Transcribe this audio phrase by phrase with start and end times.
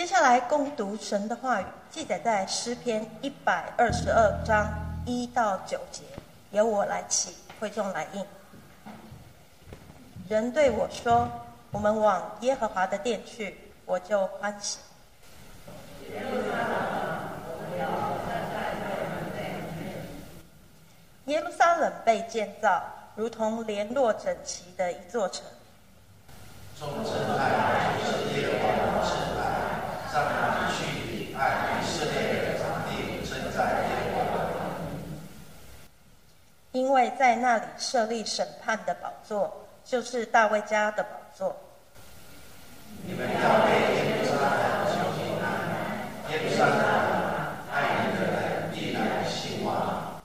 [0.00, 4.66] 接下来共读神的话语，记载在诗篇一百二十二章
[5.04, 6.00] 一到九节，
[6.52, 8.24] 由我来起，会众来应。
[10.26, 11.28] 人对我说
[11.70, 14.78] ：“我们往耶和华的殿去，我就欢喜。”
[21.26, 22.82] 耶路撒冷被建造，
[23.16, 25.44] 如同联络整齐的一座城。
[26.78, 29.36] 从城来就是耶和华的城
[30.10, 31.34] 去？
[31.34, 32.90] 爱以色列的场地，
[33.28, 33.88] 正在。
[36.72, 41.56] 因为在那里设立审判的宝座，就是大卫家的宝座。
[43.04, 45.44] 你们要为耶路撒冷求平安，
[46.30, 46.78] 耶路撒冷
[47.72, 47.74] 爱
[48.06, 50.20] 你的人必然兴旺。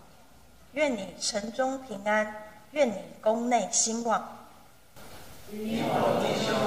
[0.74, 2.32] 愿你城中平安，
[2.72, 4.38] 愿你宫内兴旺。
[5.52, 6.66] 因我弟兄们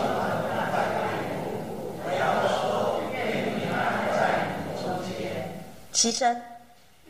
[0.72, 3.16] 拜缘故，我要说愿
[3.54, 3.78] 平安
[4.16, 4.18] 在
[4.56, 5.14] 你中间。
[6.00, 6.40] 其声，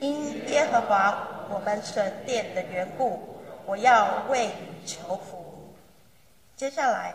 [0.01, 5.75] 因耶和华我们神殿的缘故，我要为你求福。
[6.57, 7.15] 接下来，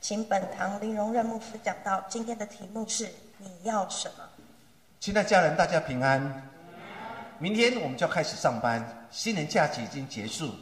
[0.00, 4.22] 请本堂林荣任牧师讲到今天的题目是：你要什么？
[5.00, 6.48] 亲爱家人，大家平安。
[7.40, 10.54] 明天我们就要开始上班，新年假期已经结束。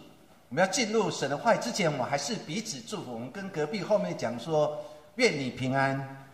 [0.48, 3.12] 我们要进入神的话语之前，我们还是彼此祝福。
[3.12, 4.82] 我们跟隔壁后面讲说
[5.16, 6.24] ：“愿你平安。”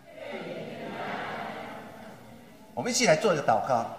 [2.72, 3.98] 我们一起来做一个祷告。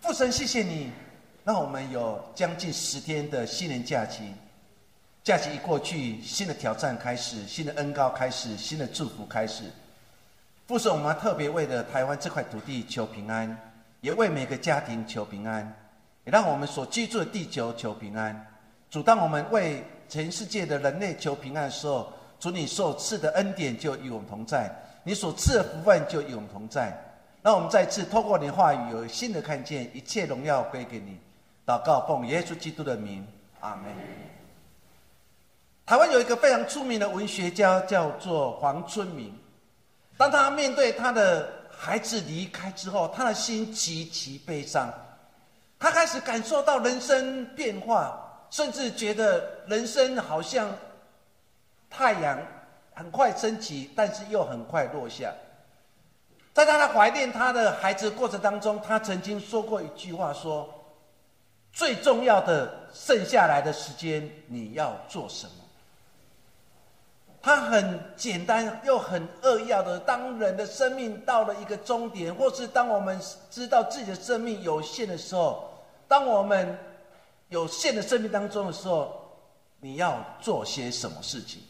[0.00, 0.92] 父神，谢谢你，
[1.44, 4.32] 让我们有将近十天的新年假期。
[5.24, 9.64] 假期一过去，新的挑战开始，新的恩高开始，新的祝福开始。
[10.66, 13.54] 父神，我们特别为了台湾这块土地求平安，
[14.00, 15.74] 也为每个家庭求平安，
[16.24, 18.46] 也让我们所居住的地球求平安。
[18.88, 24.70] 主，当我们为全世界的人类求平安的时候，主你所赐的恩典就与我们同在，
[25.02, 26.96] 你所赐的福分就与我们同在。
[27.42, 31.18] 让我们再次透过你的话语，有新的看见，一切荣耀归给你。
[31.64, 33.26] 祷告，奉耶稣基督的名，
[33.60, 33.84] 阿门。
[35.86, 39.32] 台湾有一个非常出名的文学家，叫做黄春明。
[40.16, 44.92] 当他面对他的孩子离开之后，他的心极其悲伤，
[45.78, 48.18] 他开始感受到人生变化，
[48.50, 50.68] 甚至觉得人生好像
[51.88, 52.38] 太阳
[52.94, 55.32] 很快升起，但是又很快落下。
[56.58, 60.68] 在他的怀念他的孩子过程当中，他曾经说过一句话：说
[61.72, 65.52] 最重要的剩下来的时间，你要做什么？
[67.40, 75.72] 他很简单又很扼要的，当人的生命到了一个终点，或是当我们知道自己的生命有限的时候，
[76.08, 76.76] 当我们
[77.50, 79.14] 有限的生命当中的时候，
[79.78, 81.62] 你要做些什么事情？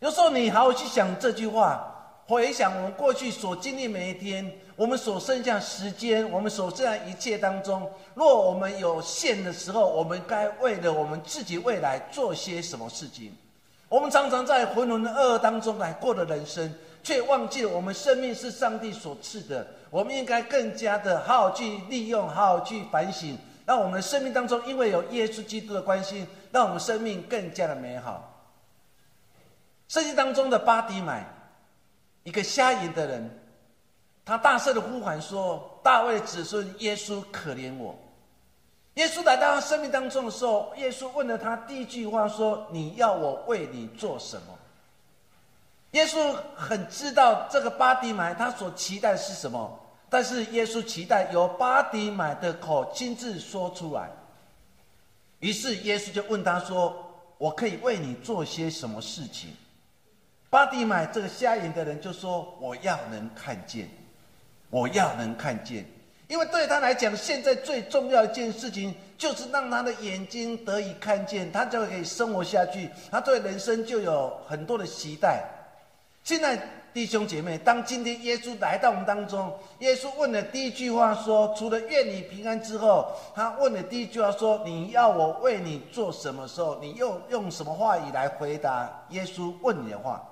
[0.00, 1.95] 有时候你好好去想这句话，
[2.26, 13.32] 回想我们过去所经历每一天，我们所剩下时间，我们所剩下一切当中，若我们有限的时候，我们该为了我们自己未来做些什么事情？
[13.88, 19.64] 我们常常在浑浑噩噩当中来过的人生，却忘记了我们生命是上帝所赐的。
[19.90, 28.32] 我们应该更加的好好去利用，好好去反省，让我们的生命当中，因为有耶稣基督的关心，让我们生命更加的美好。
[29.86, 31.24] 圣经当中的巴迪买，
[32.26, 33.30] 一个瞎眼的人，
[34.24, 37.96] 他大声的呼喊说：“大卫的子孙耶稣，可怜我！”
[38.94, 44.58] 耶稣来到他生命当中的时候，耶稣问了他第一句话说：“你要我为你做什么？”
[45.92, 49.78] 耶稣很知道这个巴迪买他所期待的是什么，
[50.10, 54.10] 但是耶稣期待由巴迪买的口亲自说出来。
[55.38, 56.92] 于是耶稣就问他说
[57.38, 59.50] ：“我可以为你做些什么事情？”
[60.56, 63.86] 巴迪买这个瞎眼的人就说：“我要能看见，
[64.70, 65.84] 我要能看见。”
[66.28, 72.88] 因为对他来讲，现在最重要一件事情就是让他的眼睛得以看见，他就可以生活下去。
[73.10, 75.44] 他对人生就有很多的期待。
[76.24, 76.58] 现在
[76.94, 86.48] 弟兄姐妹，当今天耶稣来到我们当中，耶稣问的第一句话说：“除了愿你平安之后，他问的第一句话说：你要我为你做什么？
[86.48, 90.26] 时候，你又用什么话语来回答耶稣问你的话？”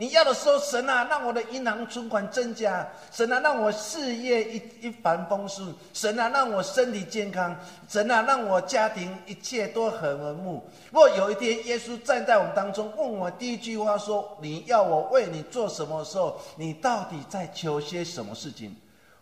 [0.00, 7.54] 你要的时候，神啊，让我的银行存款增加；神啊，让我事业一一帆风顺；神啊，让我身体健康；
[7.86, 10.64] 神啊，让我家庭一切都很和睦。
[10.90, 18.74] 若有一天耶稣站在我们当中，问我第一句话说：“你要我为你做什么？”时候，你到底在求些什么事情？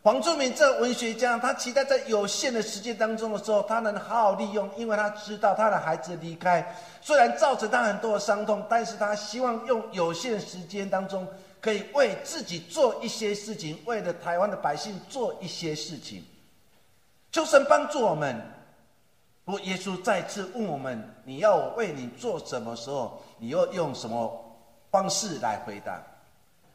[0.03, 11.27] 黄仲明这文学家，他期待在有限的时间当中的时候，他能好好利用，因为他知道他的孩子离开，虽然造成他很多的伤痛，但是他希望用有限的时间当中，
[11.61, 16.25] 可以为自己做一些事情，为了台湾的百姓做一些事情。
[17.33, 18.41] 求神帮助我们。
[19.45, 24.45] 如耶稣再次问我们：“你要我为你做什么？”时候，你又用什么
[24.91, 25.99] 方式来回答？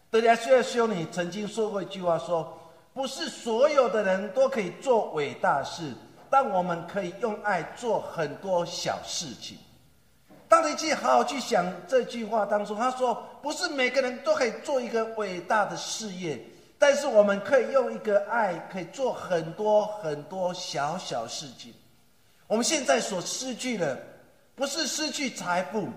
[0.10, 2.52] 德亚需要修女曾经说过一句话：“说
[2.94, 5.92] 不是所有的人都可以做伟大事，
[6.30, 9.58] 但我们可以用爱做很多小事情。”
[10.48, 16.40] 当你去好好去想这句话当中，他说：“不是每个人都可以做一个伟大的事业，
[16.78, 21.74] 但是我们可以用一个爱，可以做很多很多小小事情。
[22.46, 23.98] 我们现在所失去的，
[24.54, 25.90] 不是失去财富，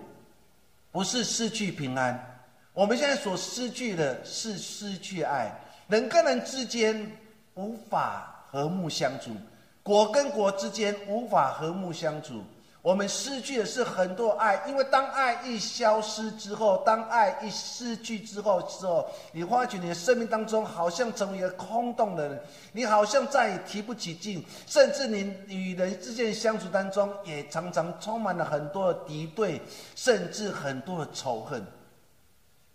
[0.91, 2.41] 不是失去平安，
[2.73, 5.53] 我们现在所失去的是失去爱。
[5.89, 7.11] 人跟人之间
[7.55, 9.31] 无法和睦相处，
[9.83, 12.43] 国跟国之间无法和睦相处。”
[12.87, 22.41] 我们失去的是很多爱，因为当爱一消失之后，当爱一失去之后之后，你发觉你的生命当中好像成为一个空洞的人，
[22.71, 29.61] 你好像再也提不起劲，甚至你与人之间相处当中也常常充满了很多的敌对，
[29.97, 31.61] 甚至很多的仇恨。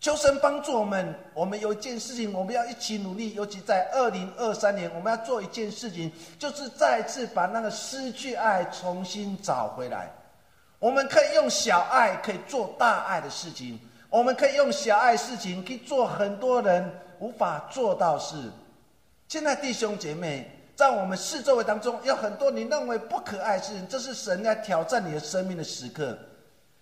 [0.01, 3.35] 求神帮助我们，我们有一件事情，我们要一起努力。
[3.35, 10.11] 尤其在二零二三年，我们要做一件事情，就是再次把那个失去爱重新找回来。
[10.79, 18.35] 我们可以用小爱可以做大爱的事情，我们可以用小爱事情可以做很多人无法做到事。
[19.27, 26.17] 现在弟兄姐妹，在我们四周围当中，有很多你认为不可爱的事情，这是神在挑战你的生命的时刻。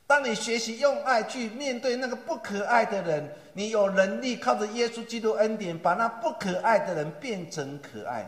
[0.10, 8.28] 当你学习用爱去面对那个不可爱的人，你有能力靠着耶稣基督恩典，把那不可爱的人变成可爱。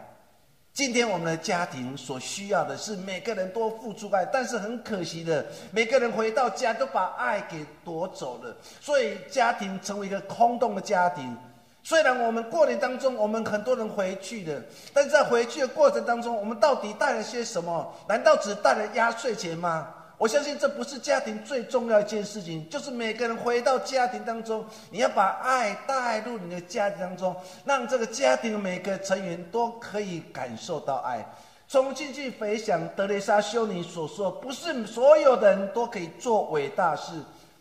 [0.74, 11.36] 今天我们的家庭所需要的是每个人都付出爱，但是很可惜的，每个人回到家都把爱给夺走了，所以家庭成为一个空洞的家庭。
[11.82, 14.62] 虽然我们过年当中，我们很多人回去的，
[14.94, 17.92] 但是在回去的过程当中，我们到底带了些什么？
[18.08, 19.88] 难道只带了压岁钱吗？
[20.22, 27.36] 我相信这不是家庭最重要一件事情，就是每个人回到家庭当中，你要把爱带入你的家庭当中，
[27.66, 31.26] 让这个家庭每个成员都可以感受到爱。
[31.68, 37.14] 从进去回想德雷莎修女所说，不是所有的人都可以做伟大事，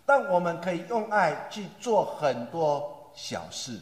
[0.04, 3.80] 但我们可以用爱去做很多小事。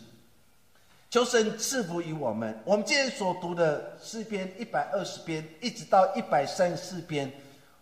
[1.11, 2.57] 求神赐福于我们。
[2.65, 7.29] 我们今天所读的诗篇一百二十篇，一直到一百三十四篇。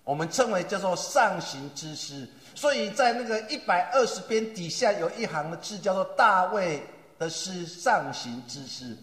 [0.07, 6.81] 我们称为叫做上行之诗，所以在那个一百二十篇底下有一行的字叫做大卫
[7.19, 8.97] 的诗上行之诗。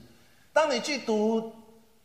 [0.54, 1.54] 当你去读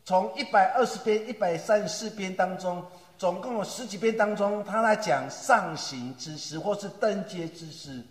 [0.03, 2.83] 从一百二十篇、一百三十四篇当中，
[3.17, 8.03] 总共有十几篇当中，他在讲上行之诗或是登阶之诗。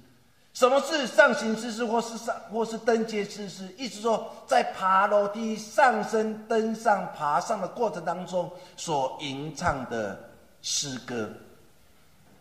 [0.54, 3.68] 什么是上行之诗或是上或是登阶之诗？
[3.76, 10.18] 意思说，在爬楼梯上升、登上、爬上的过程当中所吟唱的。
[10.62, 11.30] 诗歌，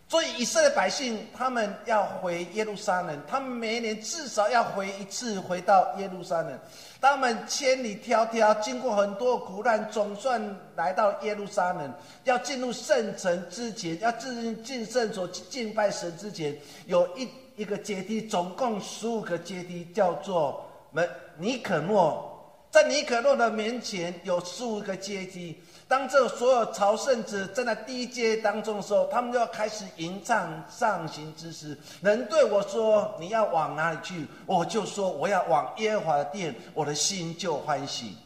[0.10, 6.60] 所以以色列百姓他们要回耶路撒冷，他们每一年至少要回一次，回到耶路撒冷。
[7.00, 10.42] 他们千里迢迢，经过很多苦难，总算
[10.76, 11.94] 来到耶路撒冷。
[12.24, 22.34] 要进入圣城之前，要进进圣所敬拜神之前，有一一个阶梯，总共十五个阶梯，叫做门尼可诺。
[22.72, 25.62] 在尼可诺的面前有十五个阶梯。
[25.88, 31.78] 当这所有朝圣者站在第一阶当中的时候，他们就要开始吟唱上行之诗。
[32.02, 38.18] 人对我说：“你要往哪里去？”我就说：“我要往耶和华的殿。”我的心就欢喜。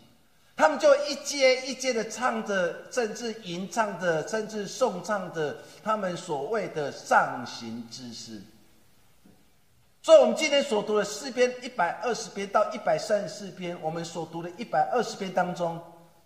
[0.56, 8.42] 他们就一阶一阶的唱着，甚至吟唱着，甚至颂唱着他们所谓的上行之诗。
[10.02, 15.80] 所以，我们今天所读的诗篇一百二十篇到一百三十四篇，我们所读的一百二十篇当中。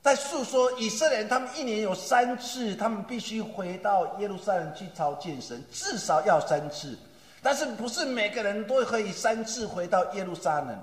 [0.05, 6.95] 在诉说以色列人，他们一年有三次，他们必须回到耶路撒冷去朝见神，至少要三次。
[7.41, 10.77] 但是不是每个人都可以三次回到耶路撒冷？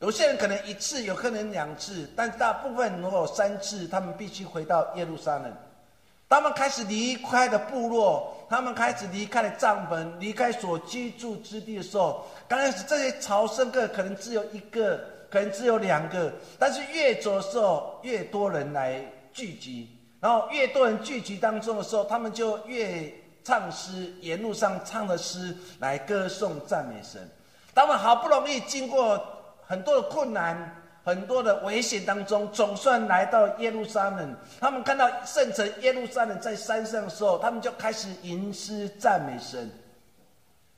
[0.00, 5.56] 有些人可能一次，有可能两次，但大部分如果三次，他们必须回到耶路撒冷。
[6.28, 15.11] 他们开始离开了部落，他们开始离开了帐篷，离开所居住之地的时候，刚开始这些朝圣客可能只有一个。
[15.32, 19.88] 可能只有两个，但是越走的时候，越多人来聚集，
[20.20, 23.10] 然后越多人聚集当中的时候，他们就越
[23.42, 27.26] 唱诗，沿路上唱的诗来歌颂赞美神。
[27.74, 29.18] 他们好不容易经过
[29.66, 34.36] 很多的困难、很多的危险当中，总算来到耶路撒冷。
[34.60, 39.70] 他们看到圣城耶路撒冷在山上的时候，他们就开始吟诗赞美神。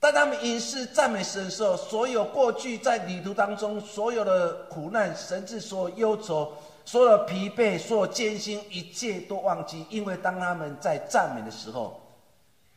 [0.04, 6.52] 当他们吟诗赞美神的时候，所有过去在旅途当中所有的苦难、甚至所有忧愁、
[6.84, 9.86] 所有疲惫、所有艰辛，一切都忘记。
[9.88, 11.98] 因为当他们在赞美的时候，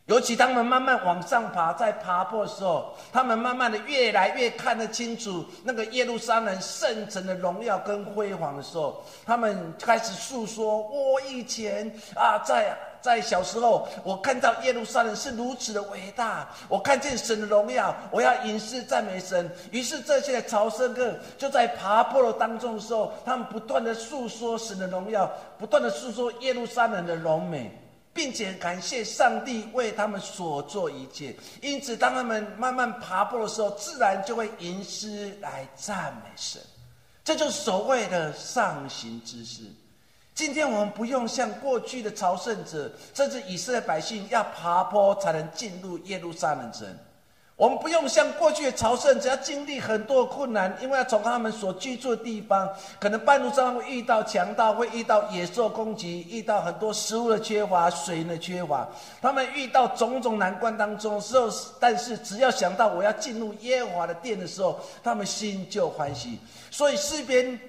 [0.06, 12.74] 尤其他们慢慢往上爬，在爬坡的时候，他们慢慢的越来越看得清楚那个耶路撒冷圣城的荣耀跟辉煌的时候，他们开始诉说：我以前啊，在。
[13.08, 19.50] 在小时候，我看到耶路撒冷是如此的伟大，我看见神的荣耀，我要吟诗赞美神。
[19.72, 27.72] 于是这些朝圣客就在爬坡的当中的时候，他们不断的诉说神的荣耀，不断的诉说耶路撒冷的荣美，
[28.14, 31.34] 并且感谢上帝为他们所做一切。
[31.62, 36.62] 因此，当他们慢慢爬坡的时候，自然就会吟诗来赞美神。
[37.24, 39.64] 这就是所谓的上行之事。
[40.38, 46.88] 今天我们不用像过去的朝圣者，甚至以色列百姓要爬坡才能进入耶路撒冷城。
[47.56, 58.88] 我们不用像过去的朝圣者要经历很多困难，因为要从他们所居住的地方，可能半路上会遇到强盗，会遇到野兽攻击，遇到很多食物的缺乏、水的缺乏。
[59.20, 66.38] 他们遇到种种难关当中时候，但是只要想到我要进入耶和华的殿的时候，他们心就欢喜。
[66.70, 67.60] 所以诗篇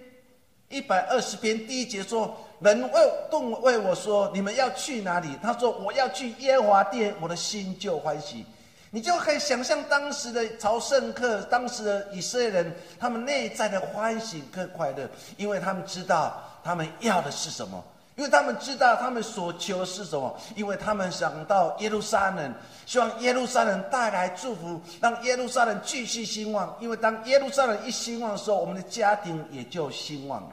[0.68, 2.37] 一百二十篇第一节说。
[2.60, 8.44] 人为动为我说：“你们要去哪里？”他说：“我要去耶华殿，我的心就欢喜。”
[8.90, 17.80] 你就可以想象当时的朝圣客，当时的以色列人，他们内在的欢喜跟快乐，因为他们知道他们要的是什么，
[18.16, 22.52] 因为他们知道他们所求是什么，因为他们想到耶路撒冷，
[22.87, 26.76] 希望耶路撒冷带来祝福，让耶路撒冷继续兴旺。
[26.80, 30.50] 因为当耶路撒冷一兴旺的时候，我们的家庭也就兴旺了。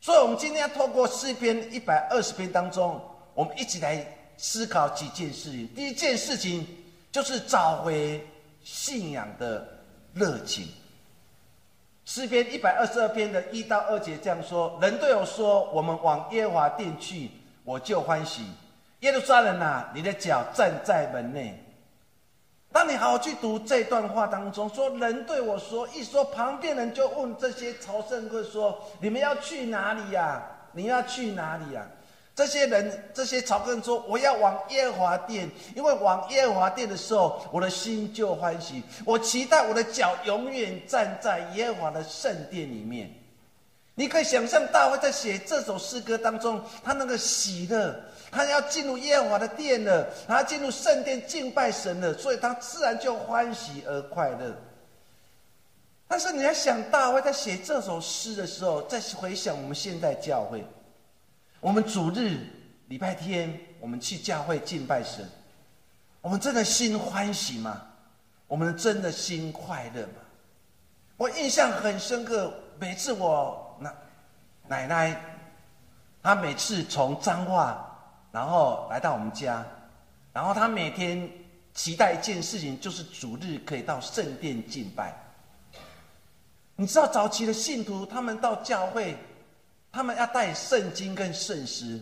[0.00, 3.00] 所以，我们今天要透过诗篇一百二十篇当中，
[3.34, 5.68] 我们一起来思考几件事情。
[5.74, 6.66] 第一件事情
[7.10, 8.24] 就是找回
[8.62, 9.66] 信仰的
[10.14, 10.68] 热情。
[12.04, 17.30] 诗篇一百二十二篇的一到二节这样说：“人对我说，我们往耶华殿去，
[17.64, 18.46] 我就欢喜。
[19.00, 21.62] 耶路撒冷啊，你的脚站在门内。”
[22.70, 30.42] 当你好好去读这段话当中，说人对我说，一说旁边人就问这些朝圣客说：“你们要去哪里呀？
[30.72, 31.86] 你要去哪里呀？”
[32.36, 38.82] 这些人，这些朝圣说：“我要往耶和华殿，因为往耶和华殿的时候，我的心就欢喜。
[39.04, 43.10] 我期待我的脚永远站在耶和华的圣殿里面。”
[43.96, 47.92] 你可以想象大卫在写这首诗歌当中，他那个喜乐。
[48.30, 54.54] 他要进入耶和华的殿了，他进入圣殿敬拜神了，所以他自然就欢喜而快乐。
[56.06, 60.64] 但是你要想，大卫在写这首诗的时候，再回想我们现在教会，
[61.60, 62.38] 我们主日
[62.88, 65.28] 礼拜天我们去教会敬拜神，
[66.20, 67.82] 我们真的心欢喜吗？
[68.46, 70.22] 我们真的心快乐吗？
[71.16, 73.92] 我印象很深刻，每次我奶
[74.66, 75.20] 奶奶，
[76.22, 77.84] 她每次从彰化。
[78.30, 79.64] 然后来到我们家，
[80.32, 81.28] 然后他每天
[81.74, 85.14] 期待一件事情，就是主日可以到圣殿敬拜。
[86.76, 89.16] 你知道早期的信徒，他们到教会，
[89.90, 92.00] 他们要带圣经跟圣诗，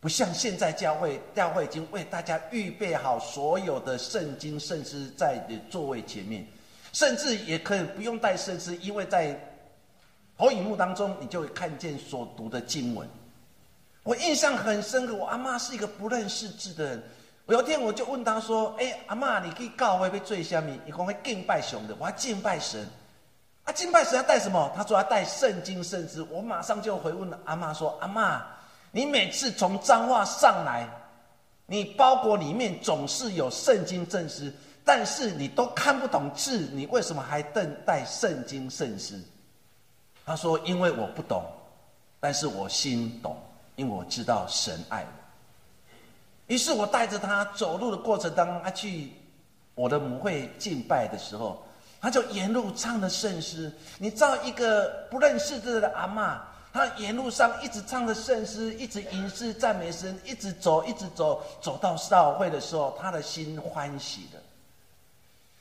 [0.00, 6.44] 不像现在教会，教会已经为大家预备好所有的圣经圣诗在你座位前面，
[6.92, 9.38] 甚至也可以不用带圣诗，因为在
[10.36, 13.08] 投影幕当中，你就会看见所读的经文。
[14.08, 17.02] 我印象很深刻，我阿妈是一个不认识字的人。
[17.48, 20.80] 有天我就问他说：“哎，阿妈，你可以告会不会最下面？
[20.86, 22.88] 你讲会敬拜神的，我要敬拜神。
[23.64, 24.72] 啊，敬拜神要带什么？
[24.74, 26.26] 他说要带圣经圣旨。
[26.30, 28.46] 我马上就回问阿妈说：阿妈，
[28.92, 30.88] 你每次从彰化上来，
[31.66, 34.50] 你包裹里面总是有圣经圣诗，
[34.86, 39.20] 但是你都看不懂字，你为什么还带带圣经圣诗？
[40.24, 41.44] 他说：因为我不懂，
[42.18, 43.36] 但是我心懂。”
[43.78, 45.92] 因为我知道神爱我，
[46.48, 49.12] 于是我带着他走路的过程当中，他去
[49.76, 51.62] 我的母会敬拜的时候，
[52.00, 53.72] 他就沿路唱的圣诗。
[53.98, 56.42] 你知道，一个不认识字的阿妈，
[56.72, 64.42] 他沿路上一直唱着圣诗，一直吟诗赞美神，一直走，一直走，走到少会的时候，他的心欢喜的。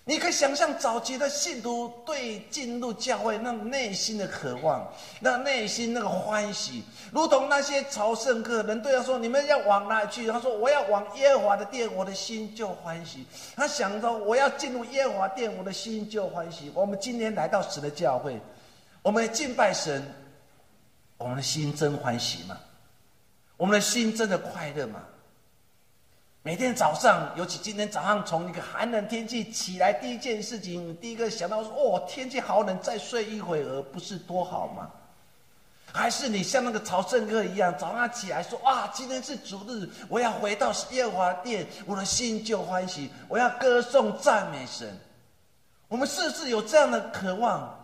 [0.10, 13.26] 你可以想象早期的信徒对进入教会那内心的渴望，那内心那个欢喜，如同那些朝圣客人对他说：“你们要往哪里去？”他说：“我要往耶和华的殿，我的心就欢喜。”
[13.58, 18.40] 他想到：“我要进入耶和华殿，我的心就欢喜。”我们今天来到神的教会，
[19.02, 20.02] 我们敬拜神，
[21.18, 22.58] 我们的心真欢喜吗？
[23.58, 25.02] 我们的心真的快乐吗？
[26.48, 34.90] 每天早上，尤其今天早上从一个寒冷天气起来，第一件事情，第一个想到说：哦，天气好冷，再睡一会儿不是多好吗？
[35.92, 44.98] 还是你像那个朝圣客一样，早上起来说：哇，今天是主日，我要回到耶和华殿，我的心就欢喜，我要歌颂赞美神。
[45.90, 47.78] 我们是不是有这样的渴望？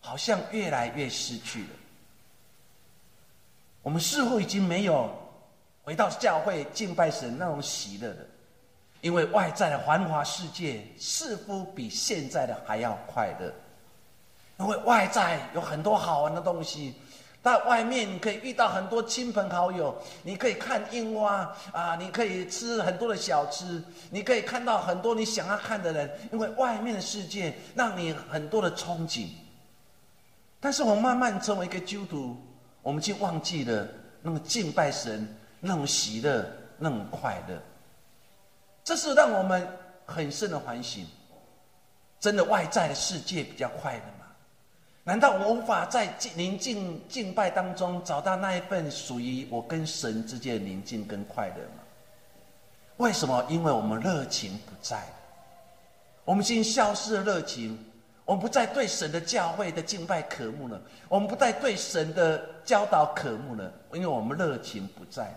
[0.00, 1.68] 好像越来越失去了。
[3.82, 5.14] 我们似乎已经没有
[5.86, 8.26] 回到教会敬拜神那种喜乐的，
[9.02, 13.52] 因为外在的繁华世界似乎比现在的还要快乐。
[14.58, 16.96] 因为外在有很多好玩的东西，
[17.40, 26.10] 在外面你可以遇到很多亲朋好友，你可以看樱花啊，你可以吃很多的小吃，你可以看到很多你想要看的人。
[26.32, 29.28] 因为外面的世界让你很多的憧憬。
[30.58, 32.36] 但是我慢慢成为一个基督徒，
[32.82, 33.86] 我们就忘记了
[34.22, 36.44] 那个敬拜神、那种喜乐、
[36.78, 37.58] 那种快乐。
[38.84, 39.66] 这是让我们
[40.04, 41.06] 很深的反省：
[42.20, 44.26] 真的外在的世界比较快乐吗？
[45.04, 51.82] 难道我无法在宁静敬拜当中找到那一份属于我跟神之间的宁静跟快乐吗？
[52.96, 53.44] 为什么？
[53.48, 55.14] 因为我们热情不在了，
[56.24, 57.78] 我们已经消失了热情。
[58.24, 65.32] 我们不再对神的教会的敬拜渴慕了，我们不再对神的教导渴慕了，因为我们热情不在。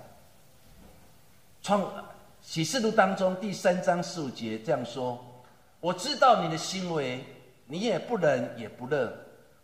[1.62, 1.92] 创
[2.42, 5.20] 启示录当中第三章十五节这样说
[5.82, 7.24] ：“我知道你的行为，
[7.66, 9.14] 你也不冷也不热，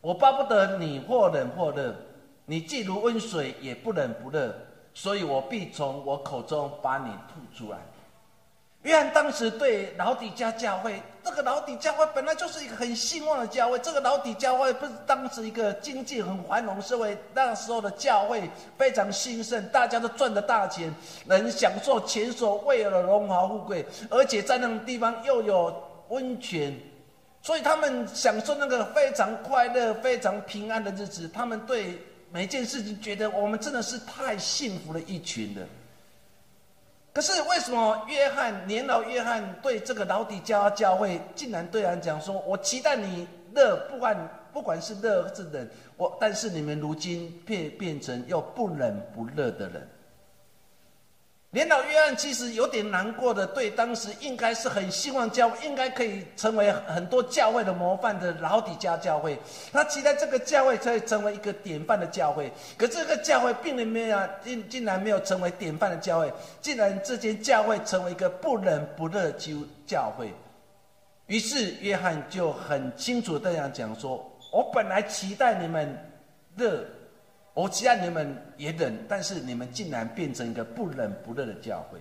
[0.01, 1.95] 我巴不得你或冷或热，
[2.45, 4.53] 你既如温水，也不冷不热，
[4.93, 7.79] 所以我必从我口中把你吐出来。”
[8.85, 13.79] 约翰当时对老底家教会，这个老底教会本来就是一个很兴旺的教会。
[13.79, 20.93] 这个老底教会不是当时一个经济很繁荣社会，那时候的教会非常兴盛，大家都赚着大钱，
[21.25, 26.71] 能享受前所未有的荣华富贵，而且在那种地方又有温泉，
[27.41, 31.27] 所以他们享受那个非常快乐、非常平安的日子。
[31.27, 31.99] 他们对
[32.31, 35.67] 每件事情觉得我们真的是太幸福的一群人。
[37.15, 49.87] 可是为什么约翰年老约翰对这个老底教教会，竟然对人讲说：“我期待你热，不管不管是热是冷，我但是你们如今变变成又不冷不热的人。”
[51.55, 59.39] 年老约翰其实有点难过的，对当时应该是很希望教应该可以成为很多教会的模范的老底家教会，
[59.71, 62.51] 他期待这个教会可以成为一个典范的教会。
[62.77, 69.53] 可这个教会并没有竟竟然没有成为典范的教会，竟然这间教会成为一个不冷不热教
[69.87, 70.33] 教会。
[71.27, 75.97] 于是约翰就很清楚这样讲说：“我本来期待你们
[76.57, 76.85] 热。”
[77.55, 81.97] 我期待你们也冷，但是你们竟然变成一个不冷不热的教会。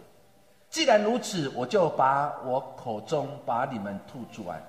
[0.68, 4.60] 既然如此，我就把我口中把你们吐出来。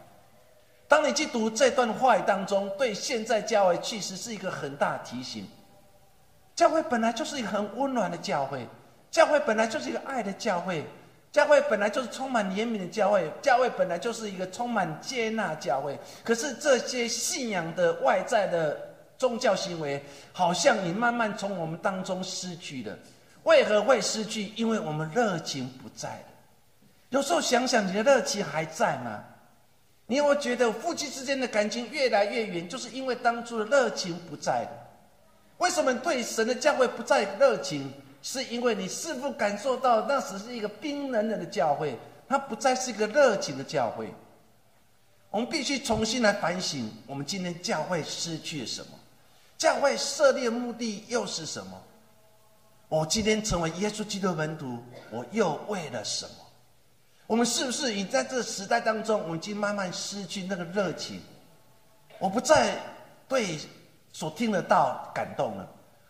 [0.87, 5.47] 当你去读这段话语当中，对现在教会其实是一个很大提醒。
[6.53, 8.67] 教会本来就是一个很温暖的教会，
[9.09, 10.85] 教会本来就是一个爱的教会，
[11.31, 15.97] 教会本来就是充满怜悯的教会，教会本来就是一个充满接纳教会。
[16.23, 18.77] 可是这些信仰的外在的。
[19.17, 22.97] 宗教行为好像你慢慢从我们当中失去了，
[23.43, 24.51] 为何会失去？
[24.55, 26.25] 因为我们热情不在了。
[27.09, 29.23] 有时候想想，你的热情还在吗？
[30.07, 34.69] 你有没有觉得夫妻之间的感情越来越远，就是因为当初的热情不在了？
[35.57, 37.91] 为什么对神的教会不再热情？
[38.21, 41.95] 是因为你是否感受到那只是一个冰冷冷的教会，
[42.27, 44.11] 它不再是一个热情的教会？
[45.29, 48.94] 我们必须重新来反省，我们今天教会失去了什么？
[49.57, 51.81] 教会设立的目的又是什么？
[52.87, 54.77] 我今天成为耶稣基督门徒，
[55.09, 56.31] 我又为了什么？
[57.25, 61.21] 我们是不是已在这个时代当中，我已经慢慢失去那个热情？
[62.19, 62.77] 我不再
[63.27, 63.57] 对
[64.13, 65.67] 所听得到感动了，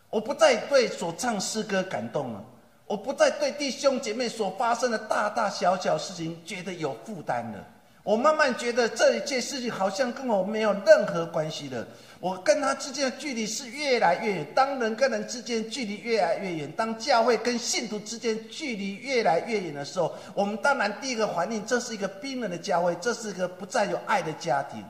[0.10, 2.44] 我不再对所唱诗歌感动了，
[2.86, 7.66] 我不再对弟兄姐妹所发生的大大小小事情觉得有负担了。
[8.06, 11.84] 我慢慢觉得这一件事情好像跟我没有任何关系了。
[12.20, 14.48] 我跟他之间的距离是越来越远。
[14.54, 24.86] 当人跟人之间距离越来越远，当教会跟信徒之间距离越来越远的时候，我们当然第一个环境，这是一个冰冷的教会，这是一个不再有爱的家庭。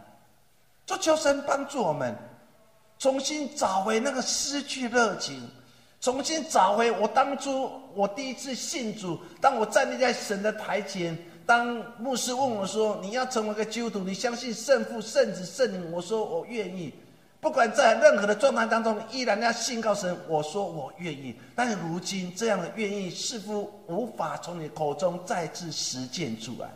[0.85, 2.13] 就求神帮助我们，
[2.99, 5.41] 重新找回那个失去热情，
[6.01, 11.17] 重新找回我当初我第一次信主，当我站立在神的台前。
[11.45, 16.93] 当牧师问我说：“你要成为个基督徒，你相信圣父、圣子、圣灵？”我说：“我愿意。”
[17.39, 21.35] 不管在任何的状态当中，依然要信告神，我说我愿意。
[21.53, 26.67] 但是如今这样的愿意似乎无法从你口中再次实践出来，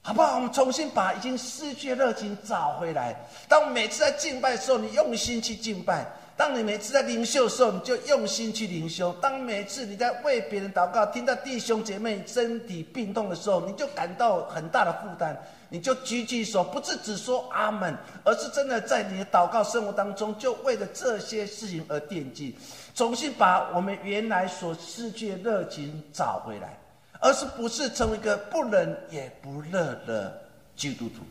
[0.00, 0.34] 好不好？
[0.34, 3.14] 我们重新把已经失去的热情找回来。
[3.48, 6.04] 当每次在敬拜的时候，你用心去敬拜。
[6.34, 15.36] 当你每次在灵修的时候，你就用心去灵修；当每次你在为别人祷告，听到弟兄姐妹身体病痛的时候，你就感到很大的负担，
[15.68, 22.56] 你就举起手，不是只说阿门，而是真的在你的祷告生活当中，就为了这些事情而惦记，
[22.94, 26.76] 重新把我们原来所失去的热情找回来，
[27.20, 30.42] 而是不是成为一个不冷也不热的
[30.74, 31.22] 基督徒，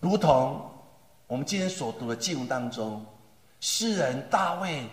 [0.00, 0.60] 如同
[1.26, 3.02] 我们今天所读的经文当中。
[3.62, 4.84] 诗人大卫，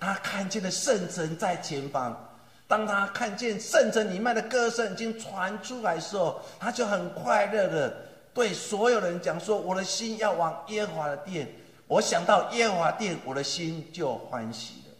[0.00, 2.18] 他看见了圣城在前方。
[2.66, 7.94] 当他看见圣城里面的歌声已经传出来的时候，他就很快乐的
[8.32, 11.46] 对所有人讲说：“我的心要往耶和华的殿。
[11.86, 14.94] 我想到耶和华殿，我的心就欢喜了。”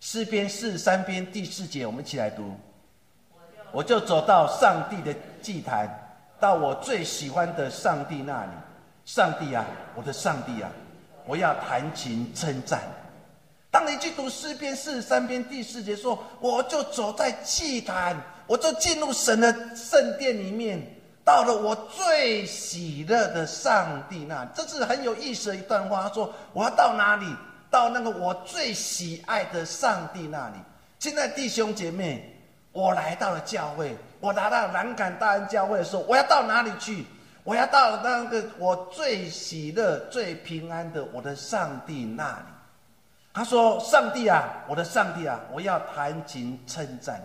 [0.00, 2.54] 诗篇四十三篇第四节，我们一起来读。
[3.72, 5.88] 我就走到上帝的祭坛，
[6.38, 8.50] 到我最喜欢的上帝那里。
[9.06, 10.70] 上帝啊，我的上帝啊！
[11.26, 12.80] 我要弹琴称赞。
[13.70, 20.80] 当你去读诗篇四十三篇第四节说：“我就走在祭坛，我就进入神的圣殿里面，
[21.24, 26.02] 到了我最喜乐的上帝那里。”这是很有意思的一段话。
[26.02, 27.26] 他说：“我要到哪里？
[27.68, 30.54] 到那个我最喜爱的上帝那里。”
[31.00, 32.32] 现在弟兄姐妹，
[32.70, 37.04] 我来到了教会，我来到南港大恩教会的时候，我要到哪里去？
[37.44, 42.46] 我要到那个我最喜乐、最平安的我的上帝那里。
[43.34, 47.20] 他说：“上帝啊，我的上帝啊，我要弹琴称赞。”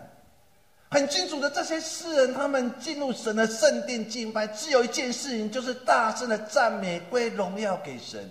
[0.91, 8.27] 很清楚的，这些诗人他们进入神的圣殿敬拜，只有一件事情，就是大声的赞美、归荣耀给神。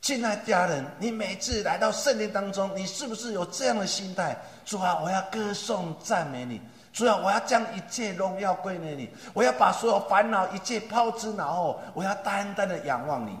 [0.00, 4.36] 亲爱的家人，你每次来到圣殿当中，你是不是有这样的心态？
[4.64, 6.60] 主啊，我要歌颂赞美你。
[6.94, 13.36] 主要我要将一切荣耀归给你，我要把所有烦恼一切抛之脑后，我要单单的仰望你。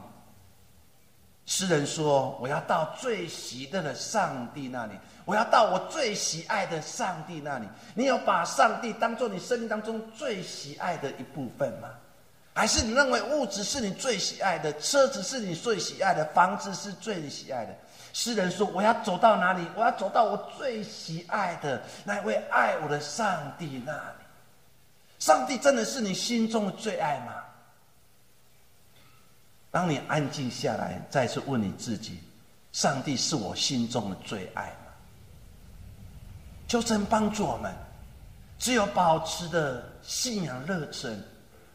[1.46, 4.92] 诗人说：“我要到最喜乐的上帝那里，
[5.24, 11.90] 我要到我最喜爱的上帝那里。”你有把上帝当做你生命当中最喜爱的一部分吗？
[12.54, 17.76] 还是你认为物质是你最喜爱的，车子是你最喜爱的，房子是最喜爱的？
[18.14, 19.66] 诗人说：“我要走到哪里？
[19.74, 24.24] 我要走到我最喜爱的那位爱我的上帝那里。
[25.18, 27.34] 上帝真的是你心中的最爱吗？
[29.68, 32.20] 当你安静下来，再次问你自己：
[32.70, 34.92] 上帝是我心中的最爱吗？
[36.68, 37.74] 求神帮助我们，
[38.60, 41.20] 只有保持的信仰热忱，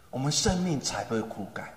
[0.10, 1.70] 我们生命才不会枯干。”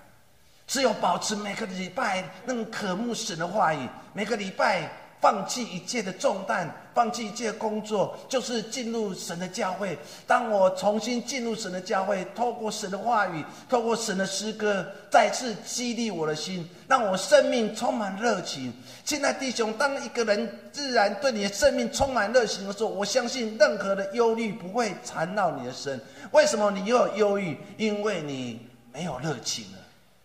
[0.67, 4.89] 只有保持每个礼拜那种渴慕神的话语，每个礼拜
[5.21, 9.97] 放弃一切的重担，放弃一切工作，就是进入神的教会。
[10.27, 18.73] 当我重新进入神的教会，透过神的话语，透过神的诗歌，再次激励我的心，让我生命充满热情。
[19.05, 25.99] 亲爱弟兄，当一个人自然对你的生命充满热情的时候，我相信任何的忧虑不会缠绕你的身。
[26.31, 27.57] 为什么你又有忧郁？
[27.77, 29.82] 因为你没有热情了。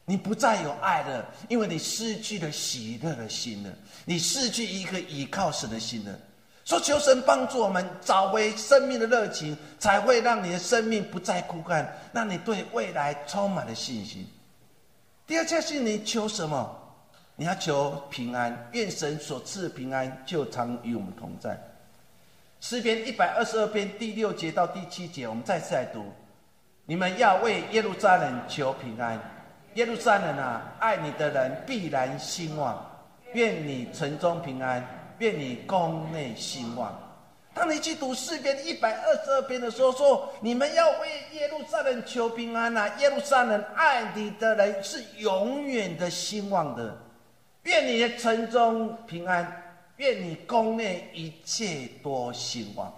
[0.08, 3.70] 你不再有爱了，因为你失去了喜乐的心了，
[4.06, 6.18] 你失去一个依靠神的心了。
[6.64, 14.26] 说求神帮助我们找回生命的热情，才会让你的生命不再枯干，让你对未来充满了信心。
[15.26, 16.74] 第二件事，你求什么？
[17.36, 21.54] 你要求平安，愿神所赐平安就常与我们同在。
[22.60, 26.02] 诗篇一百二十二篇第六节到第七节，我们再次来读：
[26.86, 29.20] 你们要为耶路撒冷求平安。
[29.74, 32.84] 耶路撒冷啊，爱你的人必然兴旺。
[33.34, 34.84] 愿你城中平安，
[35.18, 36.98] 愿你宫内兴旺。
[37.54, 42.88] 当你去读诗篇一百二十二篇的时候，说你们要为耶路撒冷求平安呐！
[42.98, 46.96] 耶路撒冷爱你的人是永远的兴旺的。
[47.64, 52.92] 愿你的城中平安，愿你宫内一切多兴旺。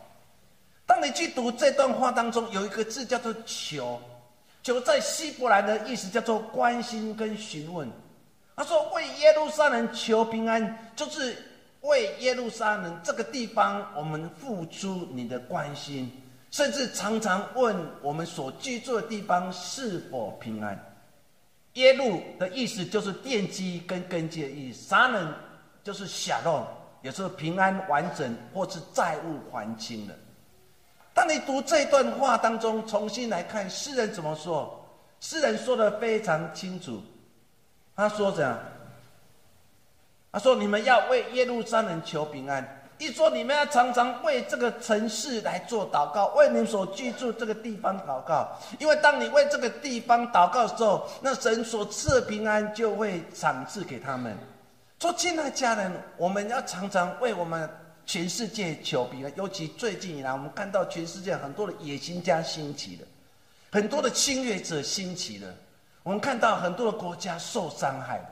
[0.86, 4.00] 当你去读这段话当中，有一个字叫做“求”。
[4.62, 7.90] 就在希伯来的意思叫做关心跟询问。
[8.56, 11.34] 他说：“为耶路撒冷求平安，就是
[11.80, 16.12] 为耶路撒冷这个地方，我们付出你的关心，
[16.50, 20.78] 甚至常常问我们所居住的地方是否平安。”
[21.74, 25.34] 耶路的意思就是奠基跟根基的意思，撒冷
[25.82, 26.66] 就是小肉，
[27.00, 30.14] 也是平安完整或是债务还清了。
[31.12, 34.84] 当你读这段话当中，重新来看诗人怎么说，
[35.20, 37.02] 诗人说的非常清楚。
[37.96, 38.58] 他说：“怎样，
[40.32, 48.46] 他说：“你们要为耶路撒冷求平安。”一说你们要常常为这个城市来做祷告，为你们所居住这个地方祷告。
[48.78, 54.36] 因为当你为这个地方祷告的时候，那神所赐的平安就会赏赐给他们。
[54.98, 57.68] 说，亲爱家人，我们要常常为我们
[58.10, 59.32] 全世界求平安。
[59.36, 63.06] 尤其最近以来，我们看到全世界很多的野心家兴起了，
[63.70, 65.54] 很多的侵略者兴起了，
[66.02, 68.24] 我们看到很多的国家受伤害了。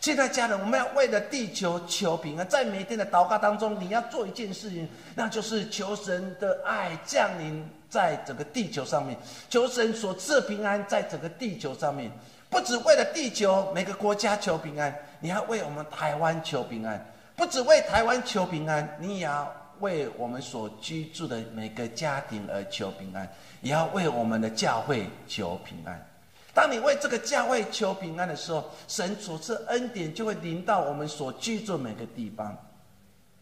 [0.00, 9.14] 现在家人，我们要为了地球求平安，在每天的祷告当中，你要做一件事情，那就是求神的爱降临在整个地球上面，
[9.50, 12.10] 求神所赐平安在整个地球上面。
[12.48, 16.98] 不只为了地球每个国家求平安，你要为我们台湾求平安；
[17.36, 23.26] 不只为台湾求平安，你也要为我们所居住的每个家庭而求平安，
[23.62, 26.06] 也要为我们的教会求平安。
[26.52, 32.56] 当你为这个教会求平安的时候，神所赐恩典就会临到我们所居住每个地方。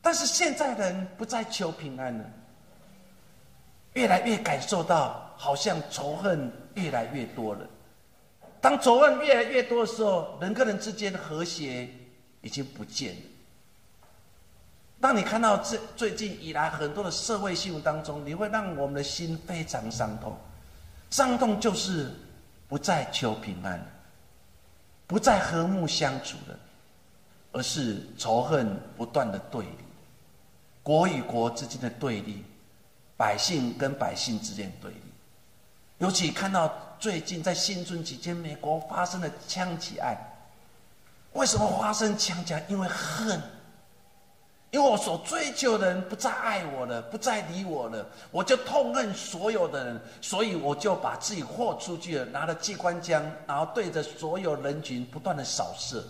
[0.01, 2.25] 但是现在人不再求平安了，
[3.95, 7.67] 越来越感受到好像仇恨越来越多了。
[8.61, 11.89] 当仇恨越来越多的时候，人跟人之间的和谐
[12.43, 13.23] 已经不见了。
[15.01, 20.37] 当你看到这最近以来很多的社会新闻当中，你会让我们的心非常伤痛，
[21.11, 22.13] 伤痛就是。
[22.71, 23.83] 不再求平安，
[25.07, 26.59] 不再和睦相处了，
[27.51, 29.79] 而是仇恨不断的对立，
[30.83, 32.45] 国与国之间的对立，
[33.17, 35.01] 百姓跟百姓之间对立。
[35.97, 40.15] 尤其看到最近在新春期间，美国发生了枪击案，
[41.33, 42.63] 为什么发生枪击案？
[42.69, 43.41] 因为恨。
[44.71, 56.05] 因为我所追求的人不再爱我了，不再理我了，我就痛恨所有的人，所以我就把自己豁出去了，拿了机关枪，然后对着所有人群不断的扫射。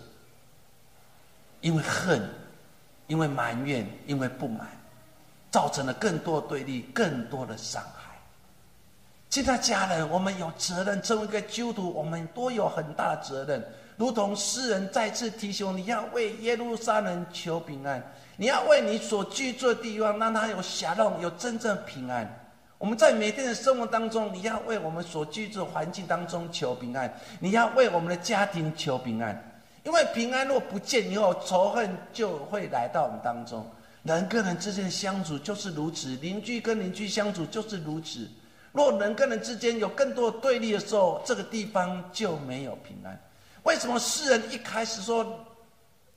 [1.60, 2.28] 因为恨，
[3.06, 4.68] 因为埋怨，因为不满，
[5.52, 8.16] 造成了更多对立，更多的伤害。
[9.30, 13.64] 现在家人，我们有责任，作为一个基督徒，我们都有很大的责任。
[13.98, 18.02] 如同诗人再次提醒你要为耶路撒冷求平安。
[18.36, 22.26] 你要为你所居住的地方，让它有霞动，有真正平安。
[22.78, 29.36] 我们在每天的生活当中，你要为我们所居住的环境当中求平安，你要为我们的家庭求平安。
[29.82, 33.68] 因为平安若不见以后，仇恨就会来到我们当中。
[34.04, 38.28] 人跟人之间的相处就是如此，邻居跟邻居相处就是如此。
[38.70, 43.18] 若人跟人之间有更多对立的时候，这个地方就没有平安。
[43.68, 45.44] 为什么诗人一开始说？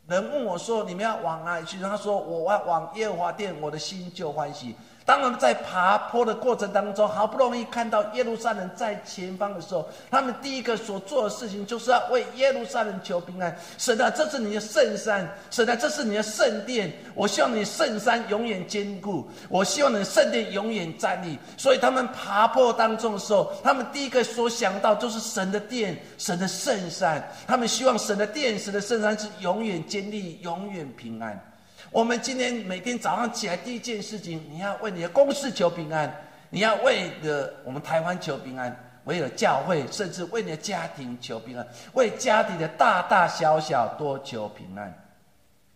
[0.07, 13.55] 人问我说：“你们要往哪里去？”他说：“我要往耶和华殿，我的心就欢喜。”当我们在爬坡的过程当中，好不容易看到耶路撒冷在前方的时候，他们第一个所做的事情就是要为耶路撒冷求平安。
[13.77, 16.93] 神啊，这是你的圣山，神啊，这是你的圣殿。
[17.15, 21.37] 我希望你圣山永远坚固，我希望你圣殿永远站立。
[21.57, 27.27] 所以他们爬坡当中的时候，他们第一个所想到就是神的殿，神的圣山。
[27.47, 31.50] 他们希望神的殿、神的圣山是永远坚立、永远平安。
[31.91, 36.09] 我们今天每天早上起来第一件事情，你要为你的公司求平安，
[36.49, 38.73] 你要为了我们台湾求平安，
[39.03, 44.97] 为了教会，甚至为你的家庭求平安，为家庭的大大小小多求平安。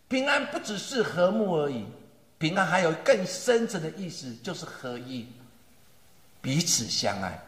[0.08, 1.84] 平安不只是和睦而已，
[2.38, 5.28] 平安还有更深层的意思，就是合一，
[6.40, 7.38] 彼此相爱。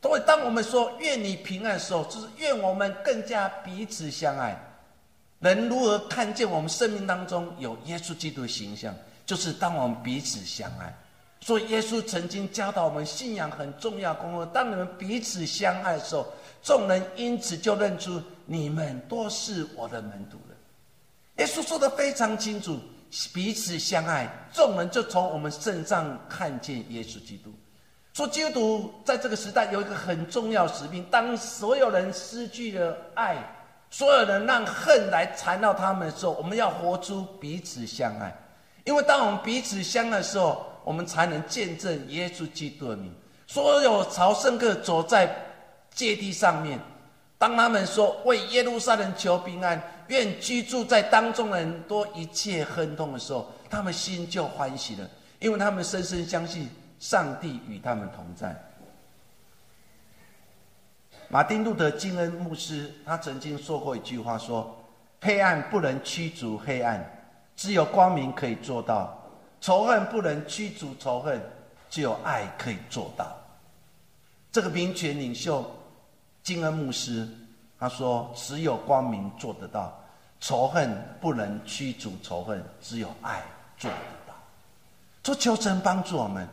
[0.00, 4.56] 所以，当我们说愿你平安的时候，就是愿我们更加彼此相爱。
[5.40, 8.94] 人如何看见我们生命当中有耶稣基督的形象？
[9.24, 10.92] 就是当我们彼此相爱。
[11.40, 14.12] 所以耶稣曾经教导我们，信仰很重要。
[14.14, 16.26] 功课当你们彼此相爱的时候，
[16.62, 20.56] 众人因此就认出你们都是我的门徒了。
[21.36, 22.80] 耶稣说的非常清楚，
[23.32, 27.54] 彼此相爱，众人就从我们身上看见耶稣基督。
[28.14, 33.36] 说基督在这个时代有一个很重要使命，当所有人失去了爱。
[33.90, 38.36] 所有人让恨来缠绕他们的时候，我们要活出彼此相爱。
[38.84, 43.14] 因为当我们彼此相爱的时候，我们才能见证耶稣基督的名。
[43.46, 45.34] 所有朝圣客走在
[45.94, 46.78] 阶梯上面，
[47.38, 58.54] 当他们说为耶路撒冷求平安，愿居住在当中的人都一切亨通的时候，他们心就欢喜了，因为他们深深相信上帝与他们同在。
[61.30, 64.74] 马丁路德金恩牧师他曾经说过一句话：说
[65.20, 67.04] 黑暗不能驱逐黑暗，
[67.54, 69.14] 只有光明可以做到；
[69.60, 71.38] 仇恨不能驱逐仇恨，
[71.90, 73.36] 只有爱可以做到。
[74.50, 75.70] 这个民权领袖
[76.42, 77.28] 金恩牧师
[77.78, 80.02] 他说：只有光明做得到，
[80.40, 83.42] 仇恨不能驱逐仇恨，只有爱
[83.76, 84.34] 做得到。
[85.24, 86.48] 说求神帮助我们。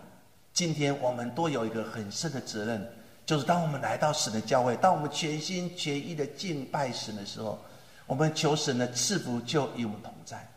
[0.52, 2.94] 今天我们都有一个很深的责任，
[3.26, 7.60] 就是当我们来到神的教会，当我们全心全意的敬拜神的时候，
[8.06, 10.48] 我们求神的赐福就与我们同在。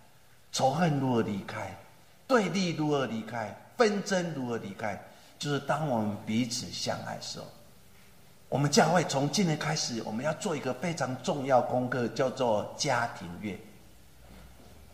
[0.52, 1.74] 仇恨如何离开？
[2.26, 3.56] 对立如何离开？
[3.76, 5.00] 纷争如何离开？
[5.38, 7.46] 就是当我们彼此相爱的时候。
[8.50, 13.58] 我们教会从今天开始，我们要做一个非常重要功课，叫做家庭月。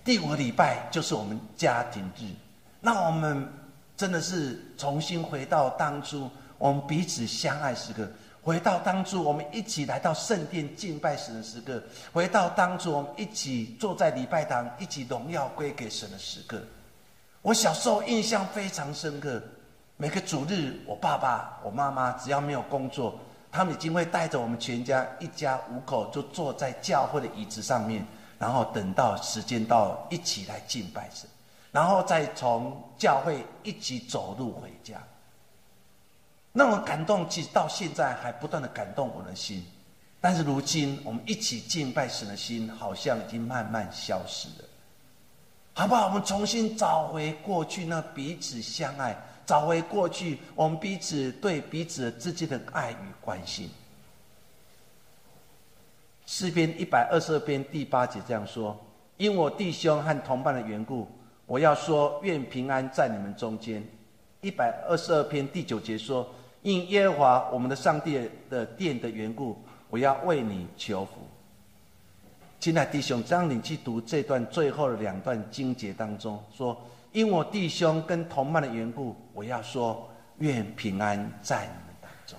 [0.05, 2.35] 第五个礼拜就是我们家庭日，
[2.81, 3.49] 那我们
[3.97, 6.29] 真的是重新回到当初
[6.65, 8.09] 我们彼此相爱时刻，
[8.43, 16.59] 回到当初我们一起来到圣殿敬拜神的时刻，回到当初我们一起坐在礼拜堂一起荣耀归给神的时刻。
[17.43, 19.43] 我小时候印象非常深刻，
[19.99, 23.15] 每个主日，我爸爸、我妈妈只要没有工作。
[23.53, 28.03] 他们已经会带着我们全家一家五口，就坐在教会的椅子上面，
[28.39, 31.29] 然后等到时间到，一起来敬拜神，
[31.71, 34.95] 然后再从教会一起走路回家。
[36.57, 39.67] 那么感动，其实到现在还不断的感动我的心。
[40.21, 44.65] 但是如今，我们一起敬拜神的心，好像已经慢慢消失了。
[45.73, 46.07] 好不好？
[46.07, 49.17] 我们重新找回过去那彼此相爱。
[49.45, 53.69] 找回过去，我们彼此对彼此之间的爱与关心。
[56.25, 58.81] 诗篇一百二十二篇第八节这样说
[59.19, 61.07] ：“因我弟兄和同伴的缘故，
[61.47, 63.85] 我要说愿平安在你们中间。”
[64.41, 66.27] 一百二十二篇第九节说
[66.65, 69.57] ：“因耶和华我们的上帝的殿的缘故，
[69.89, 71.13] 我要为你求福。”
[72.59, 76.77] 亲爱弟兄，当你去读这段最后的两段经节当中说。
[77.13, 82.37] 因我弟兄跟同伴的缘故，我要说愿平安在你们当中。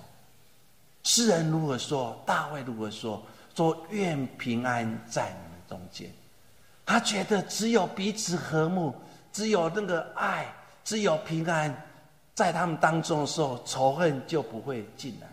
[1.02, 2.22] 诗人如何说？
[2.26, 3.22] 大卫如何说？
[3.54, 6.10] 说愿平安在你们中间。
[6.84, 8.94] 他觉得只有彼此和睦，
[9.32, 10.46] 只有那个爱，
[10.84, 11.74] 只有平安，
[12.36, 15.26] 在他们当中的时候，仇恨就不会进来。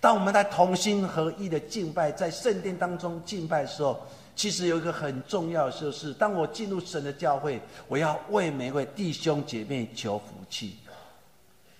[0.00, 4.00] 当我们在同心合意的敬拜，在圣殿当中敬拜的时候。
[4.34, 10.78] 其实有一个很重要的就是，当我进入神的教会，我要为每位弟兄姐妹求福气。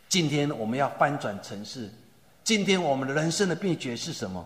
[0.09, 1.89] 今天我们要翻转城市，
[2.43, 4.45] 今天我们的人生的秘诀是什么？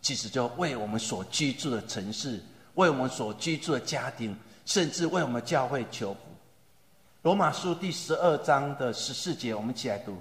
[0.00, 2.40] 其实就为我们所居住的城市，
[2.74, 6.16] 为我们所居住的家庭，甚至为我们教会求。
[7.22, 10.16] 罗马书第十二章的十四节，我们一起来读：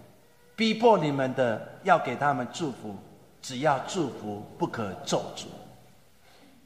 [0.55, 2.95] 逼迫你们的，要给他们祝福，
[3.39, 5.45] 只要祝福，不可咒诅。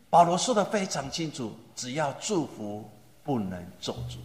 [0.09, 2.89] 保罗说的非常清楚，只要祝福，
[3.25, 4.15] 不能咒诅。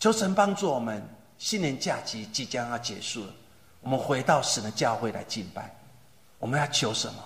[0.00, 1.00] 求神帮助我们，
[1.38, 3.32] 新年假期即将要结束了，
[3.80, 5.72] 我们回到神的教会来敬拜。
[6.40, 7.22] 我们要求什么？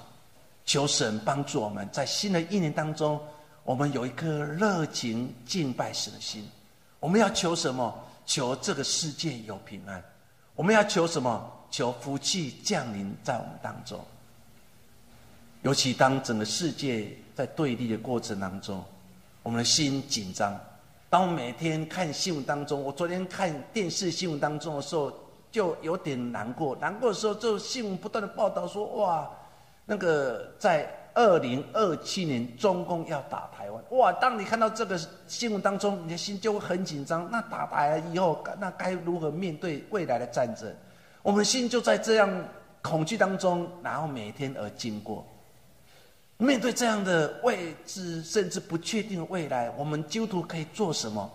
[0.67, 3.19] 求神帮助我们在新的一年当中，
[3.65, 6.47] 我们有一颗热情敬拜神的心。
[7.01, 7.95] 我们要求什么？
[8.25, 10.03] 求这个世界有平安。
[10.55, 11.53] 我们要求什么？
[11.71, 13.99] 求福气降临在我们当中。
[15.63, 17.17] 尤其当整个世界。
[17.37, 18.83] 在对立的过程当中，
[19.43, 20.59] 我们的心紧张。
[21.11, 25.13] 当我每天看新闻当中，我昨天看电视新闻当中的时候，
[25.53, 26.75] 就有点难过。
[26.77, 29.31] 难过的时候，就新闻不断的报道说：“哇，
[29.85, 34.13] 那个在二零二七年中共要打台湾。”哇！
[34.13, 37.29] 当你看到这个新闻当中，你的心就会很紧张。
[37.33, 40.73] 那打台了以后，那该如何面对未来的战争？
[41.23, 42.31] 我们的心就在这样
[42.83, 45.27] 恐惧当中，然后每天而经过。
[46.39, 51.29] 面对这样的未知甚至不确定的未来，我们基督徒可以做什么？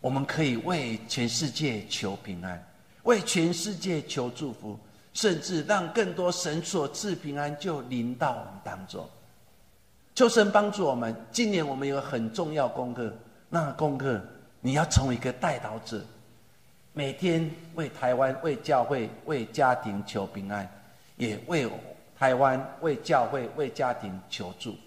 [0.00, 2.62] 我们可以为全世界求平安，
[3.04, 4.78] 为全世界求祝福，
[5.14, 9.08] 甚至让更多神所赐平安就临到我们当中。
[10.14, 11.16] 求神帮助我们。
[11.32, 13.10] 今年我们有很重要功课，
[13.48, 14.20] 那功课
[14.60, 16.04] 你要成为一个代祷者，
[16.92, 20.68] 每天为台湾、为教会、为家庭求平安，
[21.16, 21.66] 也为。
[22.16, 24.78] 台湾为教会、为家庭求祝福，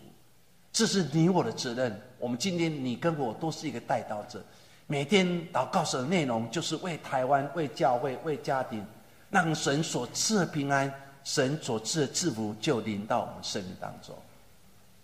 [0.71, 2.01] 这是你我的责任。
[2.17, 4.41] 我们今天你跟我都是一个带刀者，
[4.87, 8.83] 每天祷告神的内容就是为台湾、为教会、为家庭，
[9.29, 10.91] 让神所赐的平安、
[11.23, 14.15] 神所赐的祝福就临到我们生命当中。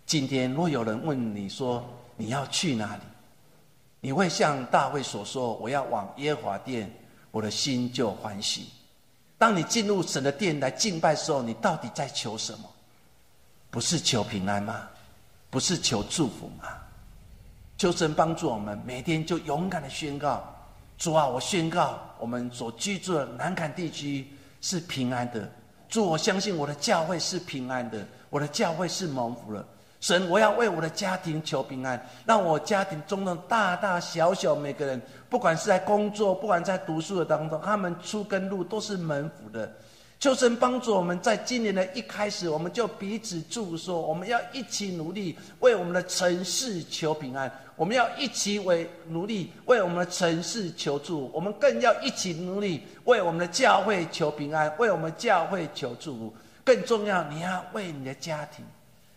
[0.05, 1.83] 今天若有人问你说
[2.17, 3.01] 你要去哪里，
[3.99, 6.91] 你会像大卫所说：“我要往耶和华殿，
[7.31, 8.69] 我的心就欢喜。”
[9.37, 12.69] 当你进入神的殿来敬拜的时候，你到底在求什么？
[13.69, 14.87] 不是求平安吗？
[15.49, 16.69] 不是求祝福吗？
[17.77, 20.43] 求神帮助我们，每天就勇敢的宣告：
[21.03, 24.25] 主啊，我宣告我们所居住的南坎地区
[24.61, 25.51] 是平安的。
[25.89, 29.67] 主，我相信我的教会是平安的，我的教会是蒙福了。
[29.99, 39.69] 神，我要为我的家庭求平安，让我家庭中的大大小小每个人，不管是在工作，不管在读书的当中，他们出跟入都是蒙福的。
[40.23, 56.33] 求神帮助我们，在今年的一开始，我们就彼此祝说，我们要一起努力为我们的城市求平安，我们要一起为努力为我们的城市求助，我们更要一起努力为我们的教会求平安，为我们教会求助。
[56.63, 58.63] 更重要，你要为你的家庭。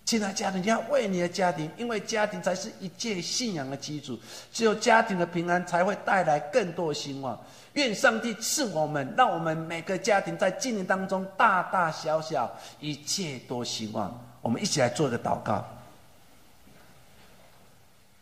[0.06, 4.16] 亲爱家庭，你要为你的家庭，因为家庭才是一切信仰的基础。
[4.52, 7.36] 只有家庭的平安，才会带来更多的兴旺。
[7.72, 12.48] 愿上帝赐我们，让我们每个家庭在今年当中，大大小小
[12.78, 14.16] 一切多兴旺。
[14.40, 15.66] 我们一起来做个祷告。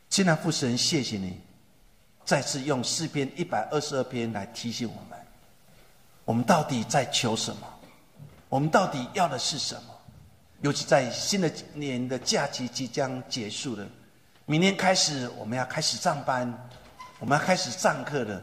[0.08, 1.38] 亲爱的父神，谢谢你，
[2.24, 5.18] 再次用诗篇一百二十二篇来提醒我们：
[6.24, 7.68] 我们到底在求什么？
[8.48, 9.93] 我们到底要的是什么？
[10.64, 13.86] 尤其在新的年的假期即将结束了，
[14.46, 16.50] 明天开始我们要开始上班，
[17.20, 18.42] 我们要开始上课了，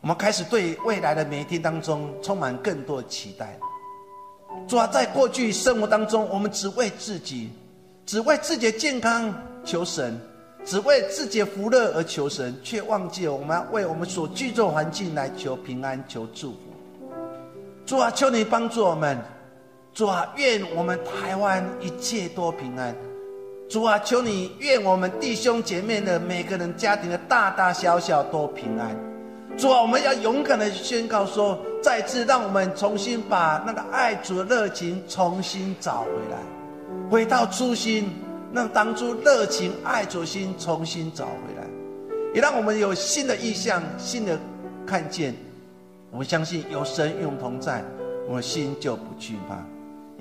[0.00, 3.56] 我们开始对未来的每一天当中充满更多期待。
[4.66, 7.52] 主要在过去生活当中，我们只为自己，
[8.06, 9.32] 只为自己的健康
[9.64, 10.20] 求神，
[10.64, 16.58] 只为自己的福乐而求神，却忘记了我们要为我们所居住环境来求平安、求祝福。
[17.86, 19.16] 主啊，求你帮助我们。
[19.94, 22.96] 主啊，愿我们台湾一切多平安。
[23.68, 28.96] 主啊，求你愿我们弟兄姐妹的每个人家庭的大大小小都平安。
[29.58, 36.38] 主啊，我们要勇敢的宣告说，再次让我们重新把那个爱主的热情重新找回来，
[37.10, 38.10] 回到初心，
[38.54, 41.66] 让当初热情爱主心重新找回来，
[42.34, 44.38] 也让我们有新的意向、新的
[44.86, 45.34] 看见。
[46.10, 47.84] 我们相信有神与我们同在，
[48.26, 49.56] 我们心就不惧怕。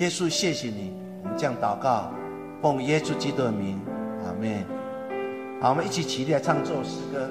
[0.02, 0.92] 耶稣，谢谢你，
[1.22, 2.12] 我们这样祷告，
[2.60, 3.80] 奉耶稣基督的名，
[4.26, 4.66] 阿门。
[5.62, 7.30] 好，我们一起起立来唱这首诗歌。